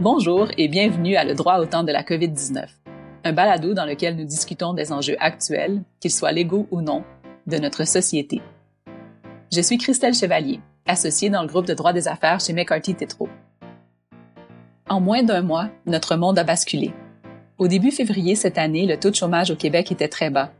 [0.00, 2.66] Bonjour et bienvenue à Le droit au temps de la COVID-19,
[3.22, 7.04] un balado dans lequel nous discutons des enjeux actuels, qu'ils soient légaux ou non,
[7.46, 8.42] de notre société.
[9.52, 13.28] Je suis Christelle Chevalier, associée dans le groupe de droit des affaires chez McCarthy Tétrault.
[14.88, 16.92] En moins d'un mois, notre monde a basculé.
[17.58, 20.50] Au début février cette année, le taux de chômage au Québec était très bas.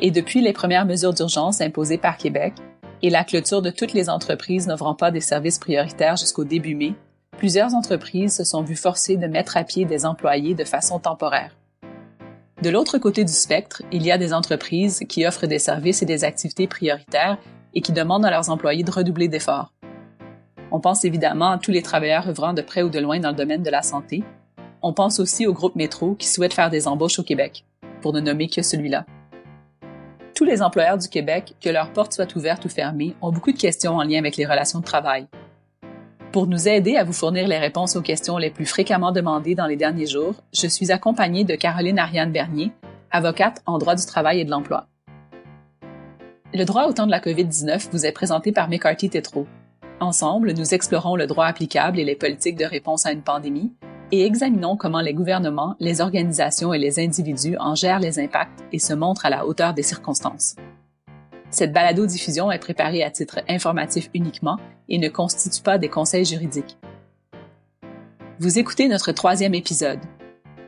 [0.00, 2.54] Et depuis les premières mesures d'urgence imposées par Québec
[3.02, 6.94] et la clôture de toutes les entreprises n'ouvrant pas des services prioritaires jusqu'au début mai,
[7.40, 11.56] plusieurs entreprises se sont vues forcées de mettre à pied des employés de façon temporaire.
[12.60, 16.06] De l'autre côté du spectre, il y a des entreprises qui offrent des services et
[16.06, 17.38] des activités prioritaires
[17.72, 19.72] et qui demandent à leurs employés de redoubler d'efforts.
[20.70, 23.36] On pense évidemment à tous les travailleurs œuvrant de près ou de loin dans le
[23.36, 24.22] domaine de la santé.
[24.82, 27.64] On pense aussi au groupe Métro qui souhaite faire des embauches au Québec,
[28.02, 29.06] pour ne nommer que celui-là.
[30.34, 33.58] Tous les employeurs du Québec, que leurs portes soient ouvertes ou fermées, ont beaucoup de
[33.58, 35.26] questions en lien avec les relations de travail,
[36.32, 39.66] pour nous aider à vous fournir les réponses aux questions les plus fréquemment demandées dans
[39.66, 42.72] les derniers jours, je suis accompagnée de Caroline Ariane Bernier,
[43.10, 44.86] avocate en droit du travail et de l'emploi.
[46.54, 49.46] Le droit au temps de la COVID-19 vous est présenté par McCarthy Tétrault.
[49.98, 53.72] Ensemble, nous explorons le droit applicable et les politiques de réponse à une pandémie
[54.12, 58.78] et examinons comment les gouvernements, les organisations et les individus en gèrent les impacts et
[58.78, 60.56] se montrent à la hauteur des circonstances.
[61.50, 64.56] Cette balado-diffusion est préparée à titre informatif uniquement
[64.88, 66.76] et ne constitue pas des conseils juridiques.
[68.38, 69.98] Vous écoutez notre troisième épisode.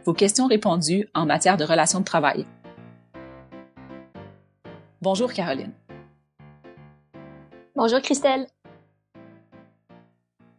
[0.04, 2.46] Vos questions répondues en matière de relations de travail.
[5.00, 5.72] Bonjour Caroline.
[7.76, 8.48] Bonjour Christelle.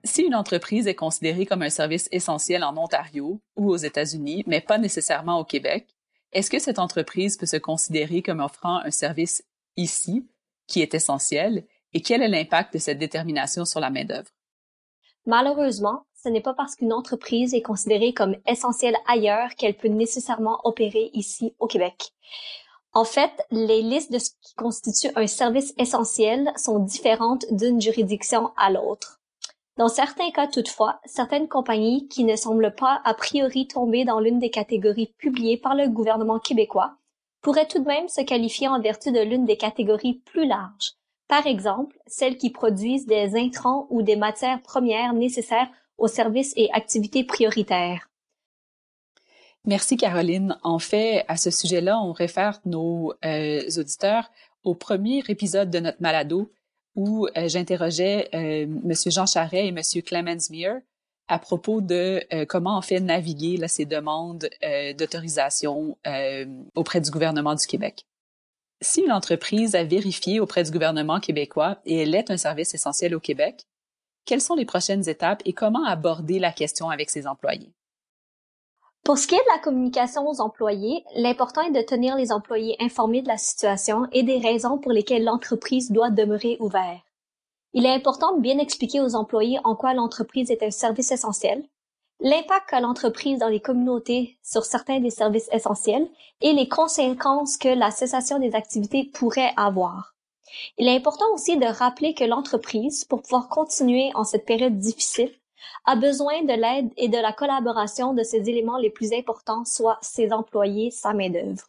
[0.05, 4.61] Si une entreprise est considérée comme un service essentiel en Ontario ou aux États-Unis, mais
[4.61, 5.87] pas nécessairement au Québec,
[6.31, 9.43] est-ce que cette entreprise peut se considérer comme offrant un service
[9.77, 10.27] ici,
[10.67, 14.29] qui est essentiel, et quel est l'impact de cette détermination sur la main-d'œuvre?
[15.25, 20.59] Malheureusement, ce n'est pas parce qu'une entreprise est considérée comme essentielle ailleurs qu'elle peut nécessairement
[20.63, 22.11] opérer ici au Québec.
[22.93, 28.51] En fait, les listes de ce qui constitue un service essentiel sont différentes d'une juridiction
[28.55, 29.19] à l'autre.
[29.77, 34.39] Dans certains cas toutefois, certaines compagnies qui ne semblent pas a priori tomber dans l'une
[34.39, 36.97] des catégories publiées par le gouvernement québécois
[37.43, 40.93] pourrait tout de même se qualifier en vertu de l'une des catégories plus larges,
[41.27, 46.71] par exemple celles qui produisent des intrants ou des matières premières nécessaires aux services et
[46.71, 48.09] activités prioritaires.
[49.65, 50.57] Merci Caroline.
[50.63, 54.31] En fait, à ce sujet-là, on réfère nos euh, auditeurs
[54.63, 56.51] au premier épisode de notre malado
[56.95, 60.81] où euh, j'interrogeais euh, Monsieur Jean Charret et Monsieur Clemens Meir
[61.27, 66.45] à propos de euh, comment on fait naviguer là, ces demandes euh, d'autorisation euh,
[66.75, 68.05] auprès du gouvernement du Québec.
[68.81, 73.15] Si une entreprise a vérifié auprès du gouvernement québécois et elle est un service essentiel
[73.15, 73.65] au Québec,
[74.25, 77.73] quelles sont les prochaines étapes et comment aborder la question avec ses employés?
[79.03, 82.77] Pour ce qui est de la communication aux employés, l'important est de tenir les employés
[82.79, 87.03] informés de la situation et des raisons pour lesquelles l'entreprise doit demeurer ouverte.
[87.75, 91.67] Il est important de bien expliquer aux employés en quoi l'entreprise est un service essentiel,
[92.19, 96.07] l'impact qu'a l'entreprise dans les communautés sur certains des services essentiels
[96.41, 100.13] et les conséquences que la cessation des activités pourrait avoir.
[100.77, 105.31] Il est important aussi de rappeler que l'entreprise, pour pouvoir continuer en cette période difficile,
[105.85, 109.97] a besoin de l'aide et de la collaboration de ses éléments les plus importants, soit
[110.01, 111.67] ses employés, sa main-d'œuvre.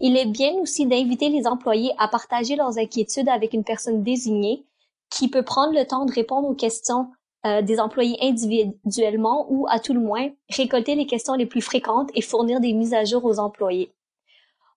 [0.00, 4.64] Il est bien aussi d'inviter les employés à partager leurs inquiétudes avec une personne désignée
[5.10, 7.10] qui peut prendre le temps de répondre aux questions
[7.46, 12.10] euh, des employés individuellement ou, à tout le moins, récolter les questions les plus fréquentes
[12.14, 13.92] et fournir des mises à jour aux employés.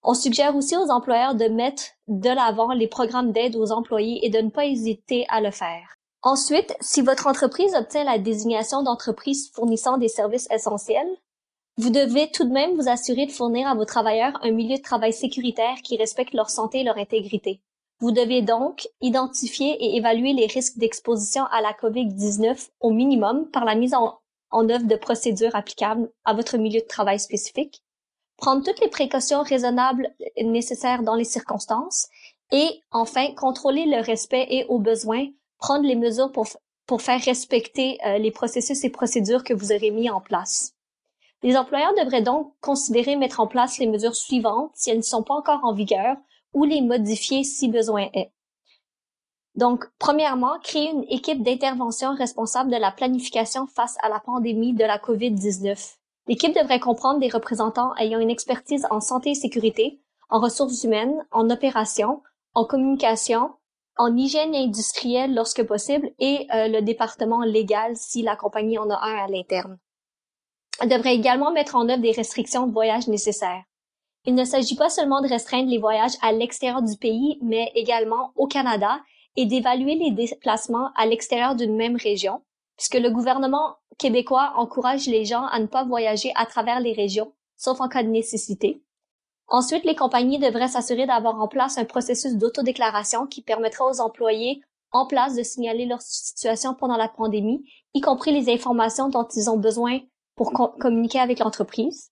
[0.04, 4.30] On suggère aussi aux employeurs de mettre de l'avant les programmes d'aide aux employés et
[4.30, 5.96] de ne pas hésiter à le faire.
[6.22, 11.10] Ensuite, si votre entreprise obtient la désignation d'entreprise fournissant des services essentiels,
[11.78, 14.82] vous devez tout de même vous assurer de fournir à vos travailleurs un milieu de
[14.82, 17.62] travail sécuritaire qui respecte leur santé et leur intégrité.
[18.00, 23.66] Vous devez donc identifier et évaluer les risques d'exposition à la COVID-19 au minimum par
[23.66, 24.19] la mise en,
[24.54, 27.84] œuvre de procédures applicables à votre milieu de travail spécifique,
[28.38, 30.10] prendre toutes les précautions raisonnables
[30.42, 32.07] nécessaires dans les circonstances
[32.51, 35.28] et enfin contrôler le respect et au besoin
[35.60, 36.48] prendre les mesures pour,
[36.88, 40.74] pour faire respecter euh, les processus et procédures que vous aurez mis en place.
[41.44, 45.24] Les employeurs devraient donc considérer mettre en place les mesures suivantes si elles ne sont
[45.24, 46.18] pas encore en vigueur
[46.54, 48.31] ou les modifier si besoin est.
[49.56, 54.86] Donc, premièrement, créer une équipe d'intervention responsable de la planification face à la pandémie de
[54.86, 55.98] la COVID-19.
[56.28, 60.00] L'équipe devrait comprendre des représentants ayant une expertise en santé et sécurité,
[60.30, 62.22] en ressources humaines, en opérations,
[62.54, 63.51] en communication,
[63.98, 68.96] en hygiène industrielle lorsque possible et euh, le département légal si la compagnie en a
[68.96, 69.78] un à l'interne.
[70.86, 73.63] devrait également mettre en œuvre des restrictions de voyage nécessaires.
[74.25, 78.31] Il ne s'agit pas seulement de restreindre les voyages à l'extérieur du pays, mais également
[78.36, 79.00] au Canada
[79.36, 82.42] et d'évaluer les déplacements à l'extérieur d'une même région,
[82.77, 87.33] puisque le gouvernement québécois encourage les gens à ne pas voyager à travers les régions,
[87.56, 88.83] sauf en cas de nécessité.
[89.48, 94.62] Ensuite, les compagnies devraient s'assurer d'avoir en place un processus d'autodéclaration qui permettra aux employés
[94.92, 97.63] en place de signaler leur situation pendant la pandémie,
[97.94, 100.00] y compris les informations dont ils ont besoin
[100.36, 102.12] pour communiquer avec l'entreprise.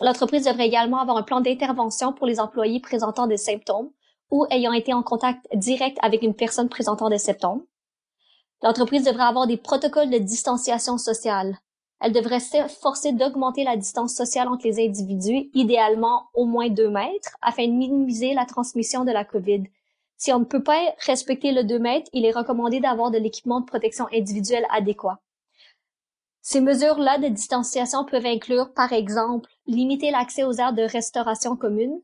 [0.00, 3.90] L'entreprise devrait également avoir un plan d'intervention pour les employés présentant des symptômes
[4.30, 7.64] ou ayant été en contact direct avec une personne présentant des symptômes.
[8.62, 11.58] L'entreprise devrait avoir des protocoles de distanciation sociale.
[12.00, 17.36] Elle devrait s'efforcer d'augmenter la distance sociale entre les individus, idéalement au moins deux mètres,
[17.40, 19.64] afin de minimiser la transmission de la COVID.
[20.16, 23.60] Si on ne peut pas respecter le deux mètres, il est recommandé d'avoir de l'équipement
[23.60, 25.20] de protection individuelle adéquat.
[26.46, 31.98] Ces mesures-là de distanciation peuvent inclure, par exemple, limiter l'accès aux aires de restauration commune,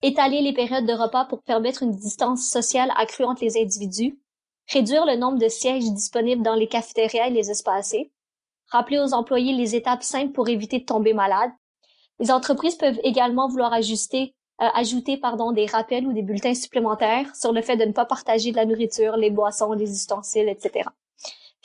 [0.00, 4.18] étaler les périodes de repas pour permettre une distance sociale accrue entre les individus,
[4.72, 7.94] réduire le nombre de sièges disponibles dans les cafétérias et les espaces
[8.68, 11.50] rappeler aux employés les étapes simples pour éviter de tomber malade.
[12.18, 14.26] Les entreprises peuvent également vouloir euh,
[14.56, 15.20] ajouter
[15.54, 18.64] des rappels ou des bulletins supplémentaires sur le fait de ne pas partager de la
[18.64, 20.88] nourriture, les boissons, les ustensiles, etc.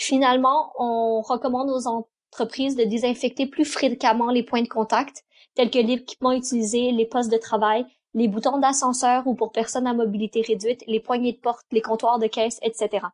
[0.01, 5.77] Finalement, on recommande aux entreprises de désinfecter plus fréquemment les points de contact, tels que
[5.77, 10.83] l'équipement utilisé, les postes de travail, les boutons d'ascenseur ou pour personnes à mobilité réduite,
[10.87, 13.05] les poignées de porte, les comptoirs de caisse, etc.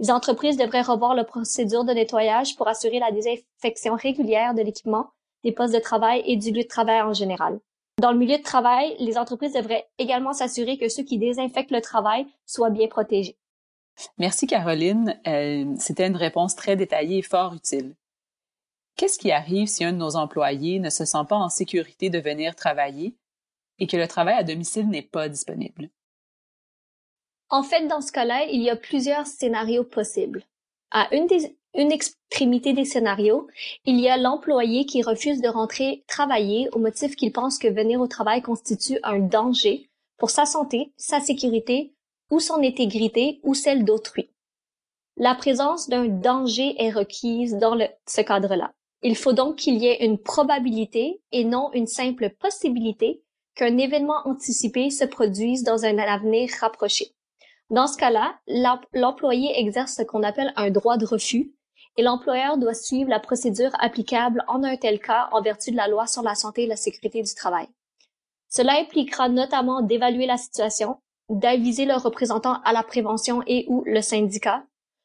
[0.00, 5.06] Les entreprises devraient revoir la procédure de nettoyage pour assurer la désinfection régulière de l'équipement,
[5.44, 7.58] des postes de travail et du lieu de travail en général.
[8.02, 11.80] Dans le milieu de travail, les entreprises devraient également s'assurer que ceux qui désinfectent le
[11.80, 13.37] travail soient bien protégés.
[14.18, 15.18] Merci Caroline.
[15.26, 17.94] Euh, c'était une réponse très détaillée et fort utile.
[18.96, 22.18] Qu'est-ce qui arrive si un de nos employés ne se sent pas en sécurité de
[22.18, 23.14] venir travailler
[23.78, 25.88] et que le travail à domicile n'est pas disponible?
[27.48, 30.42] En fait, dans ce cas-là, il y a plusieurs scénarios possibles.
[30.90, 31.28] À une,
[31.74, 33.46] une extrémité des scénarios,
[33.84, 38.00] il y a l'employé qui refuse de rentrer travailler au motif qu'il pense que venir
[38.00, 41.94] au travail constitue un danger pour sa santé, sa sécurité
[42.30, 44.30] ou son intégrité ou celle d'autrui?
[45.16, 47.76] La présence d'un danger est requise dans
[48.06, 48.72] ce cadre-là.
[49.02, 53.22] Il faut donc qu'il y ait une probabilité et non une simple possibilité
[53.54, 57.14] qu'un événement anticipé se produise dans un avenir rapproché.
[57.70, 58.38] Dans ce cas-là,
[58.92, 61.52] l'employé exerce ce qu'on appelle un droit de refus
[61.96, 65.88] et l'employeur doit suivre la procédure applicable en un tel cas en vertu de la
[65.88, 67.66] loi sur la santé et la sécurité du travail.
[68.48, 70.98] Cela impliquera notamment d'évaluer la situation,
[71.34, 74.64] d'aviser le représentant à la prévention et ou le syndicat,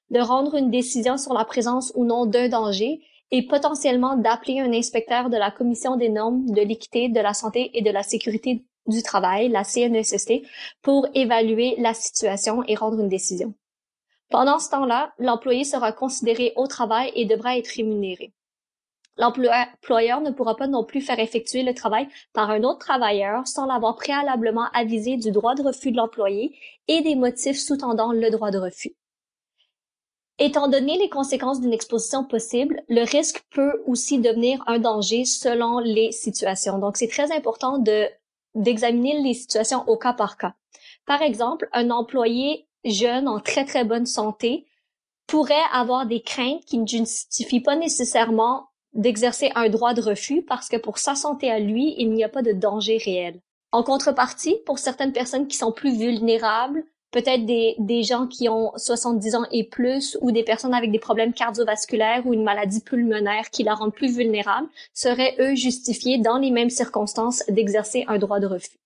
[0.10, 4.72] de rendre une décision sur la présence ou non d'un danger et potentiellement d'appeler un
[4.72, 8.64] inspecteur de la Commission des normes de l'équité, de la santé et de la sécurité
[8.86, 10.44] du travail, la CNESST,
[10.82, 13.54] pour évaluer la situation et rendre une décision.
[14.30, 18.34] Pendant ce temps-là, l'employé sera considéré au travail et devra être rémunéré.
[19.18, 23.66] L'employeur ne pourra pas non plus faire effectuer le travail par un autre travailleur sans
[23.66, 26.58] l'avoir préalablement avisé du droit de refus de l'employé
[26.88, 28.96] et des motifs sous-tendant le droit de refus.
[30.40, 35.78] Étant donné les conséquences d'une exposition possible, le risque peut aussi devenir un danger selon
[35.78, 36.80] les situations.
[36.80, 38.08] Donc, c'est très important de
[38.56, 40.54] d'examiner les situations au cas par cas.
[41.08, 44.68] Par exemple, un employé jeune en très très bonne santé
[45.26, 50.70] pourrait avoir des craintes qui ne justifient pas nécessairement d'exercer un droit de refus parce
[50.70, 53.40] que pour sa santé à lui, il n'y a pas de danger réel.
[53.72, 56.84] En contrepartie, pour certaines personnes qui sont plus vulnérables,
[57.14, 61.34] peut-être des, gens qui ont 70 ans et plus ou des personnes avec des problèmes
[61.34, 66.52] cardiovasculaires ou une maladie pulmonaire qui la rendent plus vulnérable, seraient eux justifiés dans les
[66.52, 68.80] mêmes circonstances d'exercer un droit de refus.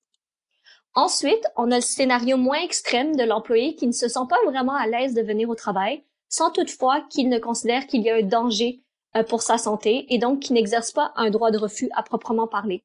[0.94, 4.74] Ensuite, on a le scénario moins extrême de l'employé qui ne se sent pas vraiment
[4.74, 8.24] à l'aise de venir au travail, sans toutefois qu'il ne considère qu'il y a un
[8.24, 8.82] danger
[9.24, 12.84] pour sa santé et donc qui n'exerce pas un droit de refus à proprement parler.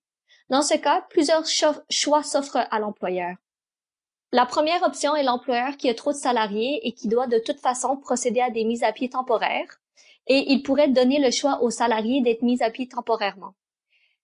[0.50, 3.36] Dans ce cas, plusieurs choix s'offrent à l'employeur.
[4.32, 7.60] La première option est l'employeur qui a trop de salariés et qui doit de toute
[7.60, 9.78] façon procéder à des mises à pied temporaires
[10.26, 13.54] et il pourrait donner le choix aux salariés d'être mis à pied temporairement.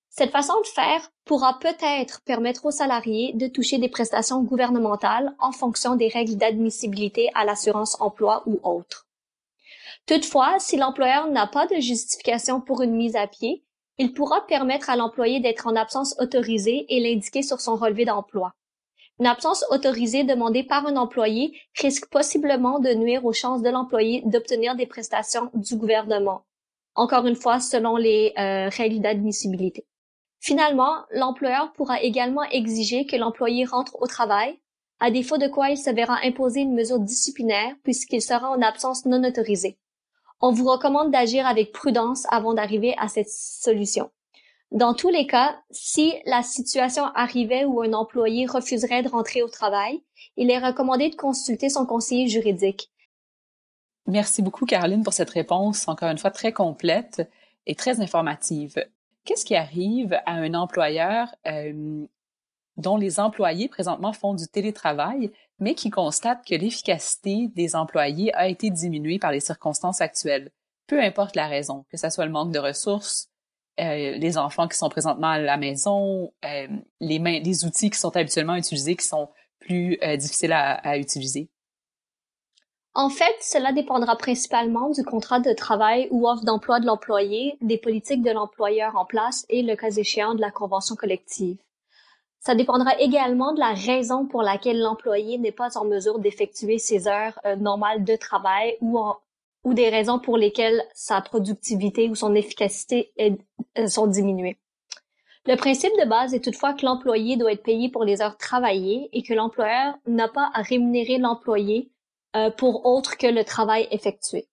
[0.08, 5.52] Cette façon de faire pourra peut-être permettre aux salariés de toucher des prestations gouvernementales en
[5.52, 9.07] fonction des règles d'admissibilité à l'assurance emploi ou autres.
[10.08, 13.62] Toutefois, si l'employeur n'a pas de justification pour une mise à pied,
[13.98, 18.54] il pourra permettre à l'employé d'être en absence autorisée et l'indiquer sur son relevé d'emploi.
[19.20, 24.22] Une absence autorisée demandée par un employé risque possiblement de nuire aux chances de l'employé
[24.24, 26.46] d'obtenir des prestations du gouvernement.
[26.94, 29.86] encore une fois selon les euh, règles d'admissibilité.
[30.40, 34.58] Finalement, l'employeur pourra également exiger que l'employé rentre au travail,
[35.00, 39.04] à défaut de quoi il se verra imposer une mesure disciplinaire puisqu'il sera en absence
[39.04, 39.78] non autorisée.
[40.40, 44.10] On vous recommande d'agir avec prudence avant d'arriver à cette solution.
[44.70, 49.48] Dans tous les cas, si la situation arrivait où un employé refuserait de rentrer au
[49.48, 50.02] travail,
[50.36, 52.90] il est recommandé de consulter son conseiller juridique.
[54.06, 57.28] Merci beaucoup, Caroline, pour cette réponse, encore une fois très complète
[57.66, 58.74] et très informative.
[59.24, 62.06] Qu'est-ce qui arrive à un employeur euh,
[62.78, 68.48] dont les employés présentement font du télétravail, mais qui constate que l'efficacité des employés a
[68.48, 70.50] été diminuée par les circonstances actuelles,
[70.86, 73.28] peu importe la raison, que ce soit le manque de ressources,
[73.80, 76.66] euh, les enfants qui sont présentement à la maison, euh,
[77.00, 79.28] les, les outils qui sont habituellement utilisés qui sont
[79.60, 81.50] plus euh, difficiles à utiliser?
[82.94, 87.78] En fait, cela dépendra principalement du contrat de travail ou offre d'emploi de l'employé, des
[87.78, 91.58] politiques de l'employeur en place et, le cas échéant, de la convention collective.
[92.40, 97.08] Ça dépendra également de la raison pour laquelle l'employé n'est pas en mesure d'effectuer ses
[97.08, 98.96] heures euh, normales de travail ou,
[99.74, 104.56] des raisons pour lesquelles sa productivité ou son efficacité euh, sont diminuées.
[105.46, 109.08] Le principe de base est toutefois que l'employé doit être payé pour les heures travaillées
[109.12, 111.90] et que l'employeur n'a pas à rémunérer l'employé
[112.36, 114.46] euh, pour autre que le travail effectué.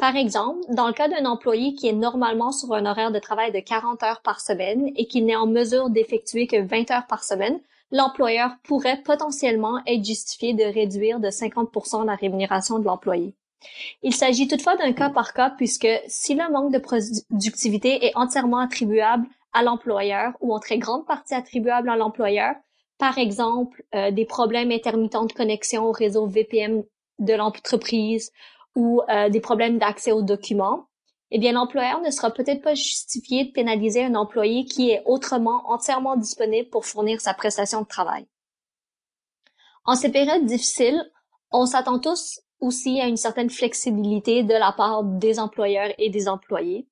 [0.00, 3.52] Par exemple, dans le cas d'un employé qui est normalement sur un horaire de travail
[3.52, 7.22] de 40 heures par semaine et qui n'est en mesure d'effectuer que 20 heures par
[7.22, 7.60] semaine,
[7.92, 13.34] l'employeur pourrait potentiellement être justifié de réduire de 50% la rémunération de l'employé.
[14.02, 18.60] Il s'agit toutefois d'un cas par cas puisque si le manque de productivité est entièrement
[18.60, 22.54] attribuable à l'employeur ou en très grande partie attribuable à l'employeur,
[22.96, 26.84] par exemple euh, des problèmes intermittents de connexion au réseau VPN
[27.18, 28.32] de l'entreprise
[28.76, 30.86] ou euh, des problèmes d'accès aux documents,
[31.30, 35.62] eh bien l'employeur ne sera peut-être pas justifié de pénaliser un employé qui est autrement
[35.70, 38.26] entièrement disponible pour fournir sa prestation de travail.
[39.84, 41.02] En ces périodes difficiles,
[41.52, 46.28] on s'attend tous aussi à une certaine flexibilité de la part des employeurs et des
[46.28, 46.86] employés.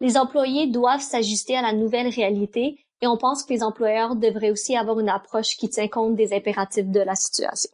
[0.00, 4.50] Les employés doivent s'ajuster à la nouvelle réalité et on pense que les employeurs devraient
[4.50, 7.70] aussi avoir une approche qui tient compte des impératifs de la situation.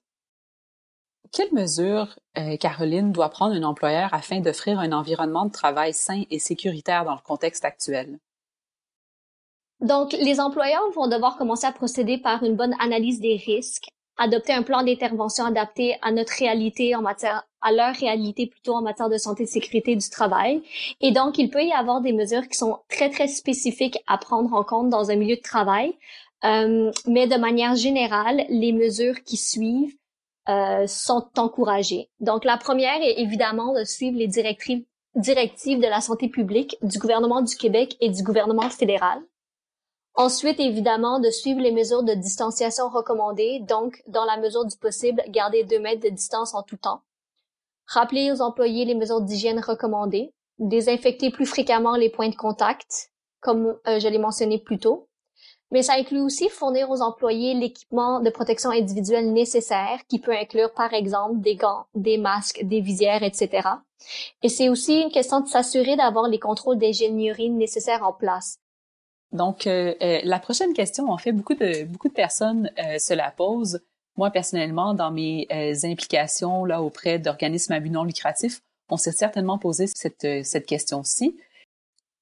[1.32, 6.22] Quelles mesures, euh, Caroline, doit prendre un employeur afin d'offrir un environnement de travail sain
[6.30, 8.18] et sécuritaire dans le contexte actuel?
[9.80, 14.52] Donc, les employeurs vont devoir commencer à procéder par une bonne analyse des risques, adopter
[14.52, 19.08] un plan d'intervention adapté à notre réalité en matière, à leur réalité plutôt en matière
[19.08, 20.62] de santé et sécurité du travail.
[21.00, 24.52] Et donc, il peut y avoir des mesures qui sont très, très spécifiques à prendre
[24.52, 25.96] en compte dans un milieu de travail.
[26.44, 29.96] Euh, mais de manière générale, les mesures qui suivent
[30.48, 32.10] euh, sont encouragés.
[32.20, 36.98] Donc, la première est évidemment de suivre les directives, directives de la santé publique du
[36.98, 39.20] gouvernement du Québec et du gouvernement fédéral.
[40.14, 45.22] Ensuite, évidemment, de suivre les mesures de distanciation recommandées, donc, dans la mesure du possible,
[45.28, 47.02] garder deux mètres de distance en tout temps.
[47.86, 53.78] Rappeler aux employés les mesures d'hygiène recommandées, désinfecter plus fréquemment les points de contact, comme
[53.86, 55.08] euh, je l'ai mentionné plus tôt,
[55.70, 60.72] mais ça inclut aussi fournir aux employés l'équipement de protection individuelle nécessaire, qui peut inclure
[60.72, 63.68] par exemple des gants, des masques, des visières, etc.
[64.42, 68.58] Et c'est aussi une question de s'assurer d'avoir les contrôles d'ingénierie nécessaires en place.
[69.32, 73.12] Donc, euh, euh, la prochaine question, en fait, beaucoup de beaucoup de personnes euh, se
[73.12, 73.80] la posent.
[74.16, 75.46] Moi, personnellement, dans mes
[75.84, 81.36] implications là auprès d'organismes à but non lucratif, on s'est certainement posé cette, cette question-ci.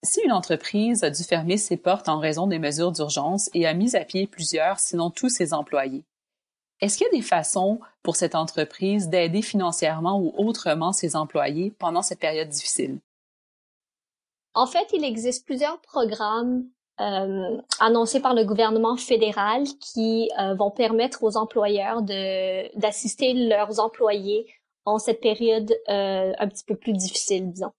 [0.07, 3.75] Si une entreprise a dû fermer ses portes en raison des mesures d'urgence et a
[3.75, 6.05] mis à pied plusieurs, sinon tous ses employés,
[6.81, 11.73] est-ce qu'il y a des façons pour cette entreprise d'aider financièrement ou autrement ses employés
[11.81, 13.01] pendant cette période difficile?
[14.55, 16.67] En fait, il existe plusieurs programmes
[17.01, 24.47] euh, annoncés par le gouvernement fédéral qui euh, vont permettre aux employeurs d'assister leurs employés
[24.85, 27.73] en cette période euh, un petit peu plus difficile, disons.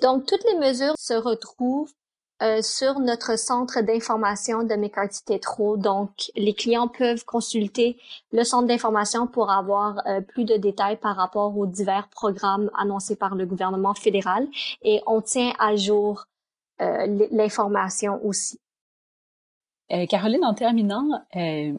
[0.00, 1.92] Donc, toutes les mesures se retrouvent
[2.40, 5.76] euh, sur notre centre d'information de McCarthy Tétro.
[5.76, 7.98] Donc, les clients peuvent consulter
[8.30, 13.16] le centre d'information pour avoir euh, plus de détails par rapport aux divers programmes annoncés
[13.16, 14.46] par le gouvernement fédéral
[14.82, 16.26] et on tient à jour
[16.80, 18.60] euh, l'information aussi.
[20.10, 21.24] Caroline, en terminant,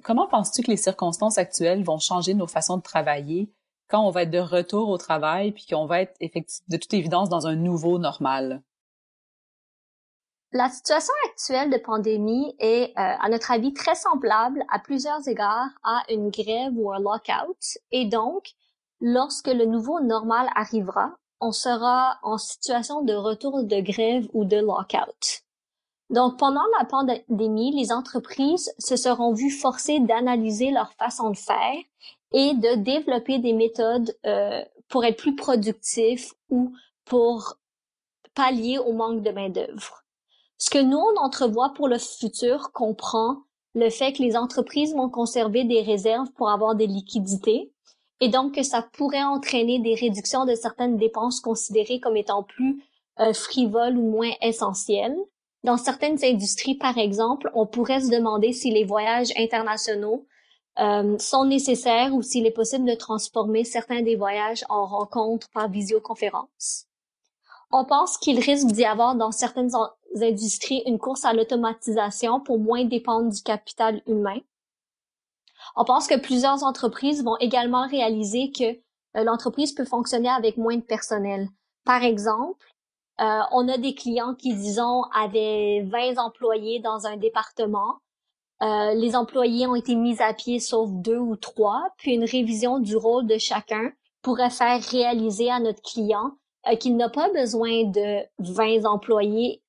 [0.03, 3.49] comment penses-tu que les circonstances actuelles vont changer nos façons de travailler
[3.89, 6.15] quand on va être de retour au travail puis qu'on va être
[6.67, 8.61] de toute évidence dans un nouveau normal?
[10.51, 15.69] La situation actuelle de pandémie est, euh, à notre avis, très semblable à plusieurs égards
[15.83, 17.77] à une grève ou un lockout.
[17.91, 18.53] Et donc,
[18.99, 24.57] lorsque le nouveau normal arrivera, on sera en situation de retour de grève ou de
[24.57, 25.43] lockout.
[26.09, 31.77] Donc, pendant la pandémie, les entreprises se seront vues forcées d'analyser leur façon de faire
[32.33, 36.73] et de développer des méthodes euh, pour être plus productifs ou
[37.05, 37.55] pour
[38.35, 40.03] pallier au manque de main-d'œuvre.
[40.57, 43.43] Ce que nous, on entrevoit pour le futur comprend
[43.75, 47.71] le fait que les entreprises vont conserver des réserves pour avoir des liquidités
[48.19, 52.83] et donc que ça pourrait entraîner des réductions de certaines dépenses considérées comme étant plus
[53.19, 55.17] euh, frivoles ou moins essentielles.
[55.63, 60.25] Dans certaines industries, par exemple, on pourrait se demander si les voyages internationaux
[60.77, 65.69] euh, sont nécessaires ou s'il est possible de transformer certains des voyages en rencontres par
[65.69, 66.85] visioconférence.
[67.71, 69.71] On pense qu'il risque d'y avoir dans certaines
[70.21, 74.39] industries une course à l'automatisation pour moins dépendre du capital humain.
[75.75, 78.79] On pense que plusieurs entreprises vont également réaliser que
[79.17, 81.49] euh, l'entreprise peut fonctionner avec moins de personnel.
[81.85, 82.65] Par exemple,
[83.19, 87.99] euh, on a des clients qui, disons, avaient 20 employés dans un département.
[88.61, 92.79] Euh, les employés ont été mis à pied sauf deux ou trois, puis une révision
[92.79, 96.31] du rôle de chacun pourrait faire réaliser à notre client
[96.67, 99.63] euh, qu'il n'a pas besoin de 20 employés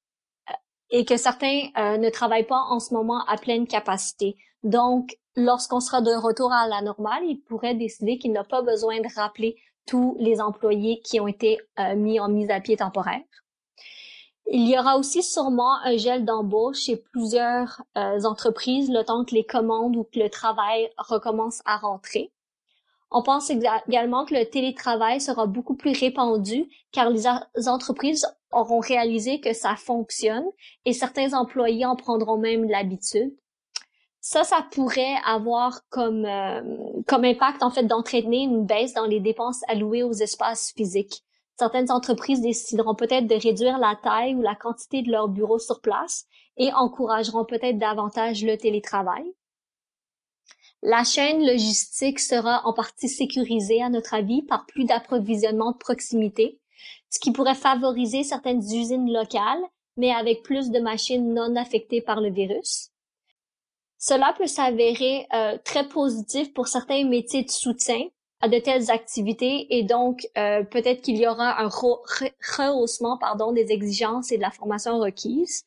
[0.93, 4.37] et que certains ne travaillent pas en ce moment à pleine capacité.
[4.65, 9.01] Donc, lorsqu'on sera de retour à la normale, il pourrait décider qu'il n'a pas besoin
[9.01, 9.55] de rappeler
[9.87, 11.61] tous les employés qui ont été
[11.95, 13.23] mis en mise à pied temporaire.
[14.53, 19.37] Il y aura aussi sûrement un gel d'embauche chez plusieurs euh, entreprises le temps que
[19.37, 22.33] les commandes ou que le travail recommence à rentrer.
[23.13, 27.29] On pense également que le télétravail sera beaucoup plus répandu car les,
[27.69, 30.45] entreprises auront réalisé que ça fonctionne
[30.85, 33.33] et certains employés en prendront même l'habitude.
[34.21, 39.21] Ça, ça pourrait avoir comme, euh, comme impact en fait d'entraîner une baisse dans les
[39.21, 41.23] dépenses allouées aux espaces physiques.
[41.61, 45.83] Certaines entreprises décideront peut-être de réduire la taille ou la quantité de leurs bureaux sur
[45.83, 46.25] place
[46.57, 49.31] et encourageront peut-être davantage le télétravail.
[50.81, 56.59] La chaîne logistique sera en partie sécurisée, à notre avis, par plus d'approvisionnement de proximité,
[57.11, 59.63] ce qui pourrait favoriser certaines usines locales,
[59.99, 62.89] mais avec plus de machines non affectées par le virus.
[63.99, 68.01] Cela peut s'avérer euh, très positif pour certains métiers de soutien,
[68.41, 73.71] à de telles activités et donc euh, peut-être qu'il y aura un rehaussement pardon des
[73.71, 75.65] exigences et de la formation requise.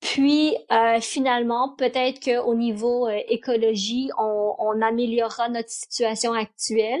[0.00, 7.00] Puis euh, finalement, peut-être qu'au niveau euh, écologie, on, on, améliorera notre situation actuelle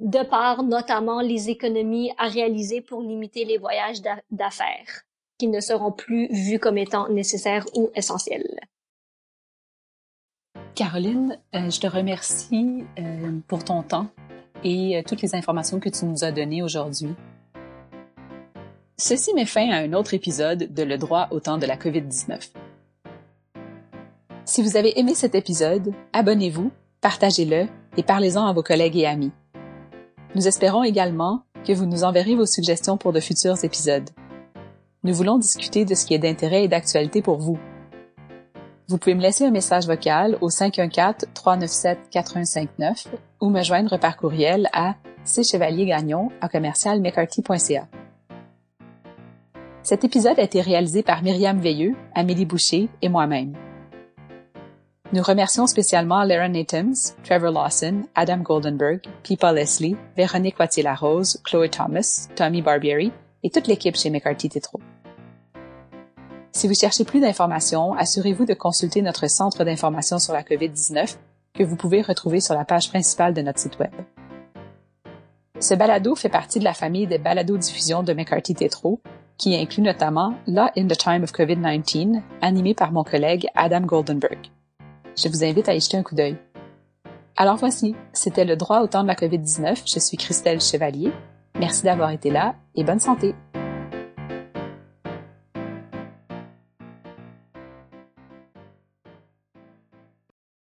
[0.00, 5.04] de par notamment les économies à réaliser pour limiter les voyages d'affaires
[5.38, 8.60] qui ne seront plus vus comme étant nécessaires ou essentiels.
[10.74, 14.06] Caroline, euh, je te remercie euh, pour ton temps
[14.64, 17.14] et euh, toutes les informations que tu nous as données aujourd'hui.
[18.96, 22.52] Ceci met fin à un autre épisode de Le droit au temps de la COVID-19.
[24.46, 26.70] Si vous avez aimé cet épisode, abonnez-vous,
[27.02, 27.66] partagez-le
[27.98, 29.32] et parlez-en à vos collègues et amis.
[30.34, 34.08] Nous espérons également que vous nous enverrez vos suggestions pour de futurs épisodes.
[35.04, 37.58] Nous voulons discuter de ce qui est d'intérêt et d'actualité pour vous
[38.88, 43.06] vous pouvez me laisser un message vocal au 514-397-4159
[43.40, 47.86] ou me joindre par courriel à cchevaliergagnon à commercialmccarthy.ca.
[49.82, 53.54] Cet épisode a été réalisé par Myriam Veilleux, Amélie Boucher et moi-même.
[55.12, 62.28] Nous remercions spécialement Laren Natums, Trevor Lawson, Adam Goldenberg, Pipa Leslie, Véronique Wattier-Larose, Chloe Thomas,
[62.34, 64.80] Tommy Barbieri et toute l'équipe chez McCarthy Tétro.
[66.54, 71.16] Si vous cherchez plus d'informations, assurez-vous de consulter notre centre d'information sur la COVID-19
[71.54, 73.92] que vous pouvez retrouver sur la page principale de notre site Web.
[75.60, 79.00] Ce balado fait partie de la famille des balados-diffusion de McCarthy Tétro,
[79.38, 84.50] qui inclut notamment Law in the Time of COVID-19, animé par mon collègue Adam Goldenberg.
[85.16, 86.36] Je vous invite à y jeter un coup d'œil.
[87.36, 89.82] Alors voici, c'était le droit au temps de la COVID-19.
[89.86, 91.12] Je suis Christelle Chevalier.
[91.58, 93.34] Merci d'avoir été là et bonne santé.